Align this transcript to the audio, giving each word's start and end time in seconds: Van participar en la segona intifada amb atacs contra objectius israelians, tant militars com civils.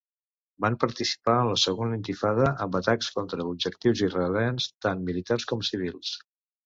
Van 0.63 0.75
participar 0.83 1.35
en 1.41 1.49
la 1.49 1.57
segona 1.63 1.99
intifada 1.99 2.47
amb 2.67 2.77
atacs 2.81 3.11
contra 3.19 3.47
objectius 3.53 4.03
israelians, 4.09 4.71
tant 4.87 5.05
militars 5.11 5.47
com 5.53 5.63
civils. 5.69 6.17